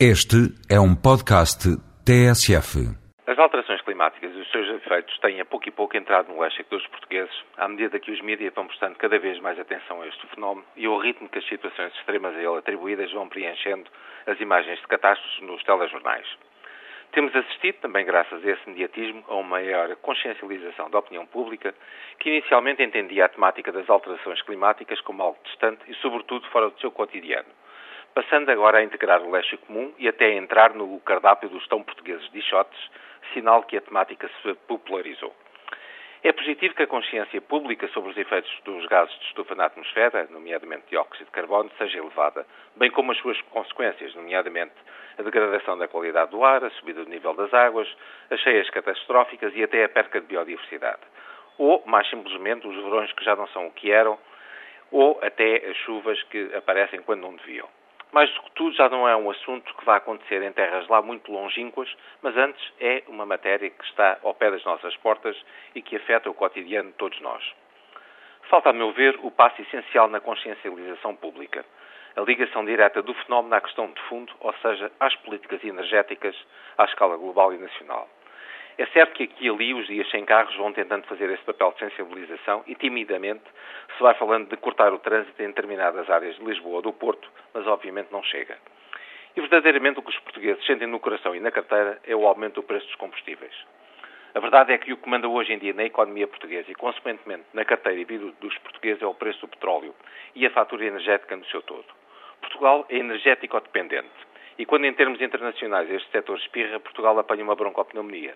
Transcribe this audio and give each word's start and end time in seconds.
Este 0.00 0.50
é 0.68 0.74
um 0.74 0.90
podcast 0.92 1.70
TSF. 2.02 2.82
As 3.28 3.38
alterações 3.38 3.80
climáticas 3.82 4.34
e 4.34 4.40
os 4.40 4.50
seus 4.50 4.68
efeitos 4.82 5.16
têm 5.20 5.40
a 5.40 5.44
pouco 5.44 5.68
e 5.68 5.70
pouco 5.70 5.96
entrado 5.96 6.32
no 6.32 6.40
léxico 6.40 6.68
dos 6.70 6.84
portugueses, 6.88 7.32
à 7.56 7.68
medida 7.68 8.00
que 8.00 8.10
os 8.10 8.20
mídias 8.20 8.52
vão 8.54 8.66
prestando 8.66 8.96
cada 8.96 9.16
vez 9.20 9.38
mais 9.38 9.56
atenção 9.56 10.02
a 10.02 10.08
este 10.08 10.26
fenómeno 10.34 10.66
e 10.74 10.84
ao 10.84 10.98
ritmo 10.98 11.28
que 11.28 11.38
as 11.38 11.46
situações 11.46 11.94
extremas 11.94 12.34
a 12.34 12.40
ele 12.40 12.58
atribuídas 12.58 13.12
vão 13.12 13.28
preenchendo 13.28 13.88
as 14.26 14.40
imagens 14.40 14.80
de 14.80 14.86
catástrofes 14.88 15.40
nos 15.42 15.62
telejornais. 15.62 16.26
Temos 17.12 17.32
assistido, 17.36 17.76
também 17.76 18.04
graças 18.04 18.44
a 18.44 18.50
esse 18.50 18.68
mediatismo, 18.68 19.22
a 19.28 19.34
uma 19.36 19.48
maior 19.48 19.94
consciencialização 20.02 20.90
da 20.90 20.98
opinião 20.98 21.24
pública, 21.24 21.72
que 22.18 22.30
inicialmente 22.30 22.82
entendia 22.82 23.26
a 23.26 23.28
temática 23.28 23.70
das 23.70 23.88
alterações 23.88 24.42
climáticas 24.42 25.00
como 25.02 25.22
algo 25.22 25.38
distante 25.44 25.88
e, 25.88 25.94
sobretudo, 26.02 26.50
fora 26.50 26.68
do 26.68 26.80
seu 26.80 26.90
cotidiano 26.90 27.46
passando 28.14 28.50
agora 28.50 28.78
a 28.78 28.84
integrar 28.84 29.22
o 29.22 29.30
léxico 29.30 29.66
comum 29.66 29.92
e 29.98 30.08
até 30.08 30.26
a 30.26 30.34
entrar 30.34 30.72
no 30.72 31.00
cardápio 31.00 31.48
dos 31.48 31.66
tão 31.66 31.82
portugueses 31.82 32.30
dichotes, 32.30 32.78
sinal 33.32 33.64
que 33.64 33.76
a 33.76 33.80
temática 33.80 34.30
se 34.40 34.54
popularizou. 34.68 35.34
É 36.22 36.32
positivo 36.32 36.74
que 36.74 36.84
a 36.84 36.86
consciência 36.86 37.38
pública 37.42 37.86
sobre 37.88 38.10
os 38.10 38.16
efeitos 38.16 38.50
dos 38.64 38.86
gases 38.86 39.14
de 39.18 39.26
estufa 39.26 39.54
na 39.54 39.66
atmosfera, 39.66 40.26
nomeadamente 40.30 40.84
dióxido 40.88 41.26
de 41.26 41.32
carbono, 41.32 41.70
seja 41.76 41.98
elevada, 41.98 42.46
bem 42.76 42.90
como 42.90 43.12
as 43.12 43.18
suas 43.18 43.38
consequências, 43.50 44.14
nomeadamente 44.14 44.72
a 45.18 45.22
degradação 45.22 45.76
da 45.76 45.86
qualidade 45.86 46.30
do 46.30 46.42
ar, 46.42 46.64
a 46.64 46.70
subida 46.70 47.04
do 47.04 47.10
nível 47.10 47.34
das 47.34 47.52
águas, 47.52 47.88
as 48.30 48.40
cheias 48.40 48.70
catastróficas 48.70 49.52
e 49.54 49.62
até 49.62 49.84
a 49.84 49.88
perca 49.88 50.20
de 50.20 50.26
biodiversidade. 50.26 51.02
Ou, 51.58 51.82
mais 51.84 52.08
simplesmente, 52.08 52.66
os 52.66 52.74
verões 52.74 53.12
que 53.12 53.24
já 53.24 53.36
não 53.36 53.46
são 53.48 53.66
o 53.66 53.72
que 53.72 53.90
eram, 53.90 54.18
ou 54.90 55.18
até 55.22 55.56
as 55.68 55.76
chuvas 55.78 56.22
que 56.24 56.54
aparecem 56.54 57.02
quando 57.02 57.20
não 57.20 57.36
deviam. 57.36 57.68
Mais 58.14 58.32
do 58.32 58.42
que 58.42 58.50
tudo, 58.52 58.76
já 58.76 58.88
não 58.88 59.08
é 59.08 59.16
um 59.16 59.28
assunto 59.28 59.74
que 59.74 59.84
vai 59.84 59.96
acontecer 59.96 60.40
em 60.40 60.52
terras 60.52 60.86
lá 60.86 61.02
muito 61.02 61.32
longínquas, 61.32 61.92
mas 62.22 62.36
antes 62.36 62.72
é 62.78 63.02
uma 63.08 63.26
matéria 63.26 63.68
que 63.68 63.84
está 63.86 64.18
ao 64.22 64.32
pé 64.32 64.52
das 64.52 64.62
nossas 64.62 64.96
portas 64.98 65.36
e 65.74 65.82
que 65.82 65.96
afeta 65.96 66.30
o 66.30 66.34
cotidiano 66.34 66.92
de 66.92 66.96
todos 66.96 67.20
nós. 67.20 67.42
Falta, 68.42 68.70
a 68.70 68.72
meu 68.72 68.92
ver, 68.92 69.18
o 69.24 69.32
passo 69.32 69.60
essencial 69.62 70.06
na 70.06 70.20
consciencialização 70.20 71.16
pública. 71.16 71.64
A 72.14 72.20
ligação 72.20 72.64
direta 72.64 73.02
do 73.02 73.14
fenómeno 73.14 73.56
à 73.56 73.60
questão 73.60 73.88
de 73.88 74.00
fundo, 74.02 74.32
ou 74.38 74.54
seja, 74.62 74.92
às 75.00 75.16
políticas 75.16 75.64
energéticas 75.64 76.36
à 76.78 76.84
escala 76.84 77.16
global 77.16 77.52
e 77.52 77.58
nacional. 77.58 78.08
É 78.76 78.86
certo 78.86 79.14
que 79.14 79.24
aqui 79.24 79.46
e 79.46 79.48
ali 79.48 79.72
os 79.72 79.86
dias 79.86 80.10
sem 80.10 80.24
carros 80.24 80.54
vão 80.56 80.72
tentando 80.72 81.06
fazer 81.06 81.30
esse 81.30 81.44
papel 81.44 81.72
de 81.72 81.78
sensibilização 81.78 82.64
e 82.66 82.74
timidamente 82.74 83.44
se 83.96 84.02
vai 84.02 84.14
falando 84.14 84.48
de 84.48 84.56
cortar 84.56 84.92
o 84.92 84.98
trânsito 84.98 85.40
em 85.40 85.46
determinadas 85.46 86.10
áreas 86.10 86.34
de 86.36 86.44
Lisboa 86.44 86.76
ou 86.76 86.82
do 86.82 86.92
Porto, 86.92 87.30
mas 87.52 87.66
obviamente 87.68 88.10
não 88.10 88.22
chega. 88.24 88.58
E 89.36 89.40
verdadeiramente 89.40 90.00
o 90.00 90.02
que 90.02 90.10
os 90.10 90.18
portugueses 90.18 90.64
sentem 90.66 90.88
no 90.88 90.98
coração 90.98 91.36
e 91.36 91.40
na 91.40 91.52
carteira 91.52 92.00
é 92.04 92.16
o 92.16 92.26
aumento 92.26 92.56
do 92.56 92.62
preço 92.64 92.86
dos 92.86 92.96
combustíveis. 92.96 93.54
A 94.34 94.40
verdade 94.40 94.72
é 94.72 94.78
que 94.78 94.92
o 94.92 94.96
que 94.96 95.08
manda 95.08 95.28
hoje 95.28 95.52
em 95.52 95.58
dia 95.58 95.72
na 95.72 95.84
economia 95.84 96.26
portuguesa 96.26 96.68
e, 96.68 96.74
consequentemente, 96.74 97.44
na 97.52 97.64
carteira 97.64 98.00
e 98.00 98.04
vida 98.04 98.32
dos 98.40 98.58
portugueses 98.58 99.00
é 99.00 99.06
o 99.06 99.14
preço 99.14 99.40
do 99.42 99.48
petróleo 99.48 99.94
e 100.34 100.44
a 100.44 100.50
fatura 100.50 100.84
energética 100.84 101.36
no 101.36 101.44
seu 101.46 101.62
todo. 101.62 101.86
Portugal 102.40 102.84
é 102.88 102.96
energético 102.96 103.60
dependente 103.60 104.10
e 104.58 104.66
quando 104.66 104.84
em 104.84 104.92
termos 104.92 105.20
internacionais 105.20 105.88
este 105.90 106.10
setor 106.10 106.36
espirra, 106.38 106.80
Portugal 106.80 107.16
apanha 107.18 107.44
uma 107.44 107.54
broncopneumonia. 107.54 108.34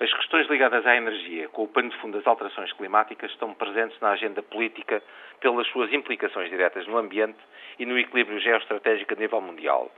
As 0.00 0.12
questões 0.12 0.48
ligadas 0.48 0.84
à 0.86 0.96
energia, 0.96 1.48
com 1.50 1.62
o 1.62 1.68
pano 1.68 1.88
de 1.88 1.96
fundo 1.98 2.18
das 2.18 2.26
alterações 2.26 2.72
climáticas, 2.72 3.30
estão 3.30 3.54
presentes 3.54 3.98
na 4.00 4.10
agenda 4.10 4.42
política 4.42 5.00
pelas 5.40 5.68
suas 5.68 5.92
implicações 5.92 6.50
diretas 6.50 6.84
no 6.88 6.98
ambiente 6.98 7.38
e 7.78 7.86
no 7.86 7.96
equilíbrio 7.96 8.40
geoestratégico 8.40 9.14
a 9.14 9.16
nível 9.16 9.40
mundial, 9.40 9.92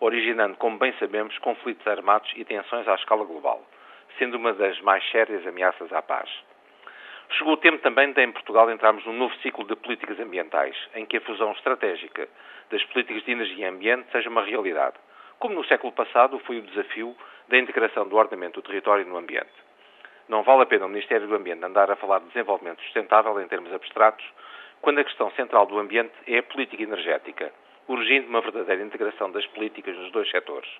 originando, 0.00 0.56
como 0.56 0.78
bem 0.78 0.94
sabemos, 0.98 1.36
conflitos 1.38 1.86
armados 1.86 2.32
e 2.34 2.46
tensões 2.46 2.88
à 2.88 2.94
escala 2.94 3.24
global, 3.24 3.62
sendo 4.18 4.38
uma 4.38 4.54
das 4.54 4.80
mais 4.80 5.06
sérias 5.10 5.46
ameaças 5.46 5.92
à 5.92 6.00
paz. 6.00 6.30
Chegou 7.32 7.52
o 7.52 7.58
tempo 7.58 7.78
também 7.78 8.10
de, 8.12 8.22
em 8.22 8.32
Portugal, 8.32 8.70
entrarmos 8.70 9.04
num 9.04 9.12
novo 9.12 9.34
ciclo 9.42 9.66
de 9.66 9.76
políticas 9.76 10.18
ambientais, 10.18 10.76
em 10.94 11.04
que 11.04 11.18
a 11.18 11.20
fusão 11.20 11.52
estratégica 11.52 12.26
das 12.70 12.82
políticas 12.84 13.22
de 13.24 13.32
energia 13.32 13.66
e 13.66 13.68
ambiente 13.68 14.10
seja 14.12 14.30
uma 14.30 14.42
realidade, 14.42 14.96
como 15.38 15.54
no 15.54 15.64
século 15.64 15.92
passado 15.92 16.38
foi 16.40 16.58
o 16.58 16.62
desafio 16.62 17.16
da 17.48 17.58
integração 17.58 18.08
do 18.08 18.16
ordenamento 18.16 18.60
do 18.60 18.66
território 18.66 19.06
no 19.06 19.16
ambiente. 19.16 19.52
Não 20.28 20.42
vale 20.42 20.62
a 20.62 20.66
pena 20.66 20.86
o 20.86 20.88
Ministério 20.88 21.26
do 21.26 21.34
Ambiente 21.34 21.64
andar 21.64 21.90
a 21.90 21.96
falar 21.96 22.20
de 22.20 22.28
desenvolvimento 22.28 22.80
sustentável 22.82 23.40
em 23.40 23.48
termos 23.48 23.72
abstratos, 23.72 24.24
quando 24.80 24.98
a 24.98 25.04
questão 25.04 25.30
central 25.32 25.66
do 25.66 25.78
ambiente 25.78 26.12
é 26.26 26.38
a 26.38 26.42
política 26.42 26.82
energética, 26.82 27.52
urgindo 27.88 28.28
uma 28.28 28.40
verdadeira 28.40 28.82
integração 28.82 29.30
das 29.30 29.46
políticas 29.46 29.96
nos 29.96 30.10
dois 30.12 30.30
setores. 30.30 30.70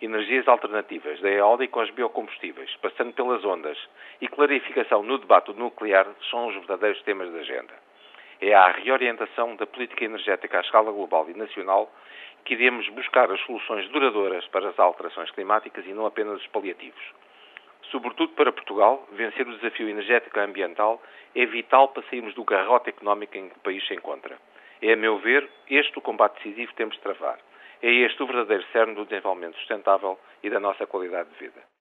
Energias 0.00 0.48
alternativas, 0.48 1.20
da 1.20 1.30
eólica 1.30 1.78
aos 1.78 1.90
biocombustíveis, 1.90 2.74
passando 2.82 3.12
pelas 3.12 3.44
ondas, 3.44 3.78
e 4.20 4.26
clarificação 4.26 5.02
no 5.02 5.18
debate 5.18 5.52
nuclear 5.52 6.06
são 6.30 6.48
os 6.48 6.54
verdadeiros 6.56 7.00
temas 7.02 7.32
da 7.32 7.38
agenda. 7.38 7.74
É 8.44 8.52
a 8.54 8.72
reorientação 8.72 9.54
da 9.54 9.68
política 9.68 10.04
energética 10.04 10.58
à 10.58 10.62
escala 10.62 10.90
global 10.90 11.30
e 11.30 11.32
nacional 11.32 11.88
que 12.44 12.54
iremos 12.54 12.88
buscar 12.88 13.30
as 13.30 13.40
soluções 13.42 13.88
duradouras 13.90 14.44
para 14.48 14.68
as 14.68 14.78
alterações 14.80 15.30
climáticas 15.30 15.86
e 15.86 15.92
não 15.92 16.06
apenas 16.06 16.40
os 16.40 16.46
paliativos. 16.48 17.00
Sobretudo 17.92 18.32
para 18.32 18.50
Portugal, 18.50 19.06
vencer 19.12 19.46
o 19.46 19.56
desafio 19.56 19.88
energético 19.88 20.40
e 20.40 20.42
ambiental 20.42 21.00
é 21.36 21.46
vital 21.46 21.90
para 21.90 22.02
sairmos 22.10 22.34
do 22.34 22.42
garrote 22.42 22.90
económico 22.90 23.38
em 23.38 23.48
que 23.48 23.56
o 23.58 23.60
país 23.60 23.86
se 23.86 23.94
encontra. 23.94 24.36
É, 24.82 24.94
a 24.94 24.96
meu 24.96 25.18
ver, 25.18 25.48
este 25.70 25.96
o 25.96 26.02
combate 26.02 26.42
decisivo 26.42 26.72
que 26.72 26.78
temos 26.78 26.96
de 26.96 27.00
travar. 27.00 27.38
É 27.80 27.92
este 27.92 28.20
o 28.24 28.26
verdadeiro 28.26 28.64
cerne 28.72 28.96
do 28.96 29.04
desenvolvimento 29.04 29.56
sustentável 29.58 30.18
e 30.42 30.50
da 30.50 30.58
nossa 30.58 30.84
qualidade 30.84 31.30
de 31.30 31.38
vida. 31.38 31.71